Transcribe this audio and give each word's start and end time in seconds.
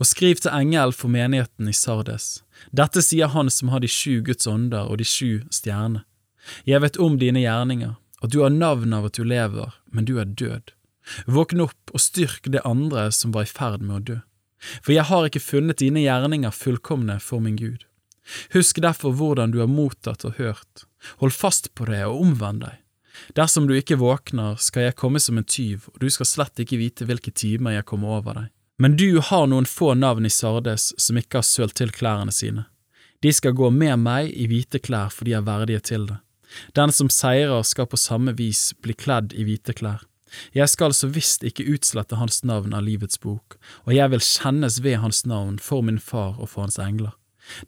Og 0.00 0.08
skriv 0.08 0.40
til 0.40 0.52
engel 0.56 0.94
for 0.96 1.12
menigheten 1.12 1.68
i 1.68 1.76
Sardes. 1.76 2.40
Dette 2.72 3.02
sier 3.04 3.32
han 3.34 3.50
som 3.52 3.68
har 3.68 3.84
de 3.84 3.90
sju 3.90 4.22
Guds 4.24 4.48
ånder 4.48 4.88
og 4.88 5.00
de 5.00 5.04
sju 5.04 5.42
stjernene. 5.52 6.06
Jeg 6.64 6.80
vet 6.80 6.96
om 6.96 7.18
dine 7.20 7.42
gjerninger, 7.42 7.98
at 8.24 8.32
du 8.32 8.40
har 8.40 8.52
navn 8.52 8.94
av 8.96 9.10
at 9.10 9.18
du 9.18 9.26
lever, 9.28 9.74
men 9.92 10.08
du 10.08 10.16
er 10.20 10.24
død. 10.24 10.72
Våkn 11.28 11.60
opp 11.66 11.92
og 11.92 12.00
styrk 12.00 12.48
det 12.52 12.64
andre 12.64 13.10
som 13.12 13.34
var 13.36 13.44
i 13.44 13.52
ferd 13.52 13.84
med 13.84 13.96
å 13.96 14.04
dø. 14.08 14.18
For 14.84 14.92
jeg 14.92 15.08
har 15.08 15.28
ikke 15.28 15.42
funnet 15.42 15.80
dine 15.80 16.02
gjerninger 16.04 16.52
fullkomne 16.52 17.16
for 17.24 17.44
min 17.44 17.56
Gud. 17.60 17.84
Husk 18.54 18.80
derfor 18.84 19.14
hvordan 19.16 19.52
du 19.52 19.60
har 19.60 19.70
mottatt 19.70 20.24
og 20.28 20.36
hørt. 20.40 20.84
Hold 21.20 21.34
fast 21.34 21.72
på 21.74 21.88
det 21.88 22.04
og 22.06 22.20
omvend 22.20 22.64
deg. 22.66 22.78
Dersom 23.36 23.66
du 23.68 23.74
ikke 23.76 23.98
våkner, 24.00 24.56
skal 24.60 24.88
jeg 24.88 24.98
komme 25.00 25.20
som 25.20 25.40
en 25.40 25.44
tyv, 25.44 25.88
og 25.92 26.00
du 26.00 26.08
skal 26.12 26.28
slett 26.28 26.62
ikke 26.62 26.78
vite 26.80 27.08
hvilke 27.08 27.32
timer 27.34 27.78
jeg 27.78 27.88
kommer 27.88 28.20
over 28.20 28.38
deg. 28.38 28.48
Men 28.80 28.96
du 28.96 29.20
har 29.20 29.44
noen 29.46 29.66
få 29.68 29.92
navn 29.94 30.24
i 30.24 30.32
Sardes 30.32 30.94
som 30.96 31.18
ikke 31.20 31.42
har 31.42 31.44
sølt 31.44 31.76
til 31.76 31.90
klærne 31.92 32.32
sine. 32.32 32.64
De 33.20 33.32
skal 33.36 33.52
gå 33.52 33.68
med 33.68 34.00
meg 34.00 34.30
i 34.32 34.46
hvite 34.48 34.80
klær, 34.80 35.12
for 35.12 35.28
de 35.28 35.34
er 35.36 35.44
verdige 35.44 35.82
til 35.84 36.06
det. 36.08 36.16
Den 36.72 36.88
som 36.88 37.10
seirer 37.12 37.60
skal 37.68 37.90
på 37.92 38.00
samme 38.00 38.32
vis 38.38 38.70
bli 38.80 38.96
kledd 38.96 39.36
i 39.36 39.44
hvite 39.44 39.76
klær. 39.76 40.00
Jeg 40.56 40.72
skal 40.72 40.94
så 40.96 41.10
visst 41.12 41.44
ikke 41.44 41.66
utslette 41.74 42.16
hans 42.16 42.40
navn 42.46 42.72
av 42.72 42.86
livets 42.86 43.20
bok, 43.20 43.58
og 43.84 43.92
jeg 43.92 44.14
vil 44.14 44.24
kjennes 44.24 44.80
ved 44.80 45.00
hans 45.04 45.26
navn 45.28 45.58
for 45.60 45.84
min 45.84 46.00
far 46.00 46.38
og 46.38 46.48
for 46.54 46.64
hans 46.64 46.80
engler. 46.80 47.12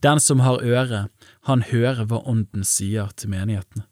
Den 0.00 0.20
som 0.22 0.40
har 0.40 0.64
øre, 0.64 1.08
han 1.44 1.68
hører 1.68 2.06
hva 2.06 2.22
Ånden 2.24 2.64
sier 2.64 3.12
til 3.18 3.34
menighetene. 3.34 3.84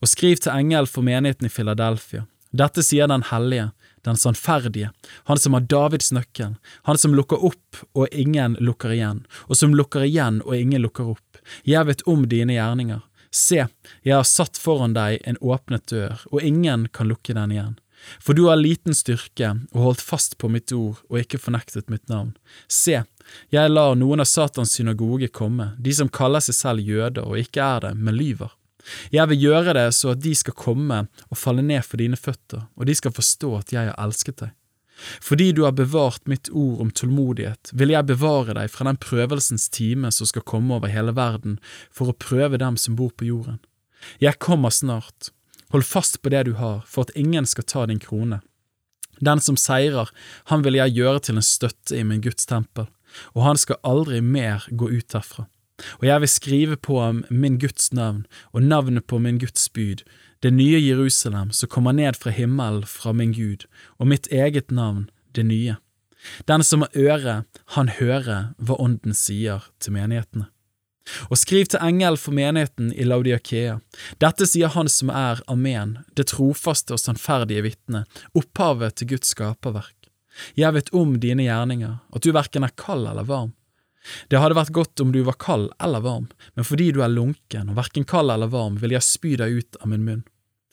Og 0.00 0.08
skriv 0.08 0.38
til 0.38 0.54
engel 0.54 0.86
for 0.86 1.04
menigheten 1.04 1.50
i 1.50 1.52
Filadelfia. 1.52 2.24
Dette 2.54 2.84
sier 2.86 3.08
den 3.10 3.24
hellige, 3.26 3.70
den 4.06 4.16
sannferdige, 4.20 4.92
han 5.24 5.40
som 5.42 5.56
har 5.56 5.64
Davids 5.66 6.12
nøkkel, 6.14 6.54
han 6.86 6.98
som 7.00 7.16
lukker 7.18 7.42
opp 7.44 7.80
og 7.98 8.12
ingen 8.12 8.54
lukker 8.62 8.94
igjen, 8.94 9.24
og 9.48 9.58
som 9.58 9.74
lukker 9.74 10.06
igjen 10.06 10.38
og 10.44 10.54
ingen 10.54 10.84
lukker 10.84 11.16
opp. 11.16 11.40
Jeg 11.66 11.88
vet 11.88 12.04
om 12.06 12.28
dine 12.30 12.54
gjerninger. 12.54 13.02
Se, 13.34 13.64
jeg 14.06 14.14
har 14.14 14.28
satt 14.28 14.60
foran 14.60 14.94
deg 14.94 15.24
en 15.26 15.40
åpnet 15.42 15.88
dør, 15.90 16.20
og 16.30 16.44
ingen 16.46 16.86
kan 16.94 17.10
lukke 17.10 17.34
den 17.34 17.56
igjen. 17.56 17.74
For 18.20 18.36
du 18.36 18.46
har 18.46 18.60
liten 18.60 18.94
styrke 18.94 19.54
og 19.72 19.80
holdt 19.88 20.04
fast 20.04 20.36
på 20.38 20.50
mitt 20.52 20.70
ord 20.76 21.00
og 21.08 21.18
ikke 21.22 21.40
fornektet 21.40 21.90
mitt 21.90 22.04
navn. 22.12 22.34
Se, 22.68 23.00
jeg 23.50 23.72
lar 23.72 23.96
noen 23.98 24.22
av 24.22 24.28
Satans 24.30 24.76
synagoge 24.76 25.30
komme, 25.32 25.72
de 25.80 25.94
som 25.96 26.12
kaller 26.12 26.44
seg 26.44 26.58
selv 26.58 26.84
jøder 26.84 27.24
og 27.24 27.40
ikke 27.40 27.64
er 27.64 27.88
det, 27.88 27.94
men 27.98 28.18
lyver. 28.20 28.52
Jeg 29.14 29.30
vil 29.30 29.46
gjøre 29.48 29.74
det 29.76 29.88
så 29.96 30.12
at 30.12 30.22
de 30.24 30.34
skal 30.36 30.56
komme 30.58 31.06
og 31.28 31.40
falle 31.40 31.64
ned 31.64 31.84
for 31.86 32.00
dine 32.00 32.18
føtter, 32.20 32.66
og 32.76 32.88
de 32.88 32.96
skal 32.98 33.14
forstå 33.16 33.50
at 33.58 33.74
jeg 33.74 33.90
har 33.90 33.98
elsket 34.04 34.42
deg. 34.42 34.54
Fordi 34.94 35.52
du 35.52 35.64
har 35.64 35.74
bevart 35.74 36.26
mitt 36.30 36.48
ord 36.52 36.80
om 36.80 36.90
tålmodighet, 36.90 37.72
vil 37.72 37.90
jeg 37.90 38.06
bevare 38.06 38.54
deg 38.54 38.70
fra 38.70 38.86
den 38.86 38.98
prøvelsens 39.00 39.66
time 39.74 40.12
som 40.14 40.28
skal 40.30 40.46
komme 40.46 40.76
over 40.76 40.92
hele 40.92 41.14
verden 41.16 41.58
for 41.90 42.12
å 42.12 42.18
prøve 42.18 42.60
dem 42.62 42.78
som 42.80 42.96
bor 42.98 43.10
på 43.10 43.26
jorden. 43.28 43.58
Jeg 44.22 44.38
kommer 44.38 44.70
snart. 44.70 45.32
Hold 45.74 45.86
fast 45.88 46.20
på 46.22 46.30
det 46.30 46.44
du 46.46 46.54
har, 46.60 46.84
for 46.86 47.08
at 47.08 47.16
ingen 47.18 47.48
skal 47.50 47.66
ta 47.66 47.86
din 47.90 48.02
krone. 48.02 48.40
Den 49.18 49.40
som 49.42 49.56
seirer, 49.58 50.10
han 50.50 50.62
vil 50.62 50.78
jeg 50.78 50.94
gjøre 50.94 51.24
til 51.26 51.40
en 51.40 51.46
støtte 51.46 51.96
i 51.98 52.04
min 52.06 52.22
Guds 52.22 52.46
tempel, 52.46 52.86
og 53.34 53.42
han 53.46 53.58
skal 53.58 53.80
aldri 53.86 54.20
mer 54.22 54.66
gå 54.70 54.90
ut 54.90 55.08
derfra. 55.10 55.48
Og 55.98 56.06
jeg 56.06 56.22
vil 56.22 56.30
skrive 56.30 56.76
på 56.76 57.00
ham 57.02 57.24
min 57.30 57.58
Guds 57.58 57.92
navn 57.92 58.24
og 58.52 58.62
navnet 58.62 59.06
på 59.10 59.18
min 59.18 59.40
Guds 59.42 59.68
byd, 59.74 60.04
det 60.42 60.52
nye 60.52 60.78
Jerusalem 60.78 61.50
som 61.56 61.70
kommer 61.72 61.96
ned 61.96 62.18
fra 62.20 62.30
himmelen 62.30 62.84
fra 62.86 63.14
min 63.16 63.32
Gud, 63.32 63.64
og 63.98 64.10
mitt 64.12 64.28
eget 64.30 64.70
navn, 64.70 65.08
det 65.34 65.46
nye. 65.48 65.76
Den 66.48 66.62
som 66.64 66.84
har 66.84 66.96
øre, 66.96 67.36
han 67.76 67.88
hører 67.88 68.52
hva 68.58 68.76
Ånden 68.80 69.16
sier 69.16 69.64
til 69.80 69.96
menighetene. 69.96 70.48
Og 71.28 71.36
skriv 71.36 71.68
til 71.68 71.82
engel 71.84 72.16
for 72.16 72.32
menigheten 72.32 72.88
i 72.96 73.04
Laudiakea. 73.04 73.76
Dette 74.22 74.46
sier 74.48 74.72
han 74.72 74.88
som 74.88 75.10
er 75.12 75.42
Amen, 75.52 75.98
det 76.16 76.30
trofaste 76.32 76.96
og 76.96 77.02
sannferdige 77.02 77.66
vitne, 77.66 78.04
opphavet 78.32 78.96
til 78.96 79.12
Guds 79.12 79.34
skaperverk. 79.34 80.08
Jeg 80.56 80.74
vet 80.74 80.88
om 80.96 81.18
dine 81.20 81.44
gjerninger, 81.44 81.98
at 82.14 82.24
du 82.24 82.32
verken 82.34 82.64
er 82.64 82.72
kald 82.80 83.04
eller 83.10 83.28
varm. 83.28 83.52
Det 84.28 84.40
hadde 84.40 84.58
vært 84.58 84.74
godt 84.76 85.00
om 85.00 85.12
du 85.14 85.22
var 85.26 85.38
kald 85.40 85.70
eller 85.82 86.04
varm, 86.04 86.28
men 86.54 86.68
fordi 86.68 86.90
du 86.94 87.02
er 87.04 87.12
lunken 87.12 87.72
og 87.72 87.80
verken 87.80 88.06
kald 88.08 88.32
eller 88.34 88.52
varm, 88.52 88.78
vil 88.82 88.94
jeg 88.96 89.06
spy 89.06 89.34
deg 89.40 89.60
ut 89.60 89.80
av 89.80 89.90
min 89.92 90.06
munn. 90.06 90.24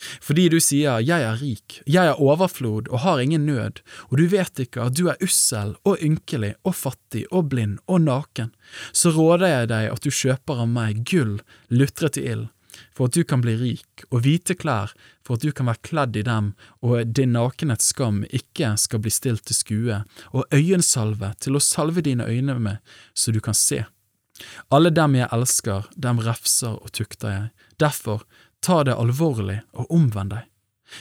Fordi 0.00 0.46
du 0.48 0.56
sier 0.64 1.02
jeg 1.04 1.24
er 1.26 1.40
rik, 1.42 1.80
jeg 1.84 2.08
er 2.08 2.20
overflod 2.22 2.88
og 2.88 3.02
har 3.04 3.20
ingen 3.20 3.44
nød, 3.44 3.82
og 4.08 4.14
du 4.16 4.24
vet 4.32 4.62
ikke 4.64 4.86
at 4.86 4.96
du 4.96 5.10
er 5.12 5.20
ussel 5.24 5.74
og 5.84 6.00
ynkelig 6.04 6.54
og 6.64 6.76
fattig 6.78 7.26
og 7.28 7.50
blind 7.52 7.82
og 7.86 8.06
naken, 8.06 8.54
så 8.96 9.12
råder 9.12 9.52
jeg 9.52 9.70
deg 9.74 9.90
at 9.92 10.06
du 10.06 10.08
kjøper 10.08 10.64
av 10.64 10.72
meg 10.72 11.04
gull 11.10 11.36
lutret 11.68 12.16
i 12.20 12.24
ild, 12.32 12.48
for 12.96 13.08
at 13.08 13.16
du 13.16 13.24
kan 13.24 13.42
bli 13.44 13.56
rik, 13.60 14.04
og 14.10 14.24
hvite 14.24 14.56
klær 14.58 14.94
for 15.26 15.36
at 15.36 15.44
du 15.44 15.52
kan 15.54 15.70
være 15.70 15.84
kledd 15.86 16.18
i 16.20 16.26
dem, 16.26 16.52
og 16.82 17.14
din 17.16 17.34
nakenhets 17.36 17.92
skam 17.92 18.22
ikke 18.30 18.74
skal 18.80 19.02
bli 19.04 19.12
stilt 19.14 19.46
til 19.48 19.58
skue, 19.58 20.02
og 20.32 20.56
øyensalve 20.56 21.34
til 21.40 21.56
å 21.56 21.64
salve 21.64 22.04
dine 22.06 22.26
øyne 22.26 22.58
med, 22.58 22.78
så 23.14 23.34
du 23.34 23.40
kan 23.44 23.56
se. 23.56 23.84
Alle 24.72 24.92
dem 24.94 25.18
jeg 25.18 25.28
elsker, 25.32 25.90
dem 25.96 26.22
refser 26.24 26.78
og 26.78 26.92
tukter 26.96 27.34
jeg. 27.34 27.50
Derfor, 27.80 28.24
ta 28.64 28.82
det 28.84 28.96
alvorlig 28.96 29.60
og 29.72 29.92
omvend 29.92 30.34
deg. 30.36 30.46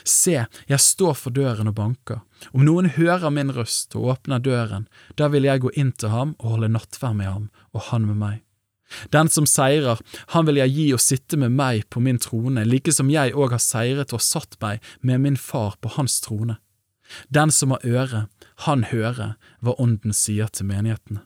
Se, 0.06 0.36
jeg 0.70 0.82
står 0.84 1.16
for 1.18 1.34
døren 1.34 1.72
og 1.72 1.78
banker. 1.80 2.22
Om 2.54 2.66
noen 2.68 2.92
hører 2.94 3.34
min 3.34 3.54
røst 3.56 3.96
og 3.98 4.12
åpner 4.14 4.44
døren, 4.44 4.86
da 5.18 5.32
vil 5.34 5.48
jeg 5.50 5.64
gå 5.64 5.74
inn 5.82 5.92
til 5.98 6.14
ham 6.14 6.36
og 6.38 6.56
holde 6.56 6.72
nattverd 6.76 7.18
med 7.18 7.32
ham, 7.32 7.50
og 7.74 7.90
han 7.90 8.06
med 8.06 8.22
meg. 8.22 8.38
Den 9.14 9.30
som 9.30 9.48
seirer, 9.50 10.02
han 10.34 10.48
vil 10.50 10.62
jeg 10.62 10.76
gi 10.76 10.88
å 10.96 11.02
sitte 11.02 11.38
med 11.38 11.56
meg 11.56 11.86
på 11.94 12.02
min 12.04 12.20
trone, 12.22 12.66
like 12.66 12.94
som 12.96 13.12
jeg 13.14 13.36
òg 13.36 13.56
har 13.58 13.64
seiret 13.64 14.14
og 14.16 14.24
satt 14.26 14.58
meg 14.64 14.84
med 15.02 15.24
min 15.26 15.38
far 15.38 15.78
på 15.82 15.94
hans 15.98 16.20
trone. 16.26 16.58
Den 17.30 17.52
som 17.52 17.74
har 17.74 17.86
øre, 17.86 18.28
han 18.66 18.86
hører 18.92 19.36
hva 19.66 19.76
Ånden 19.82 20.14
sier 20.14 20.50
til 20.54 20.70
menighetene. 20.70 21.24